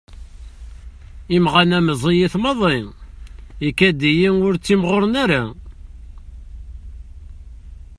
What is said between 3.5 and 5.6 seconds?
ikad-yi-d ur ttimɣuren ara.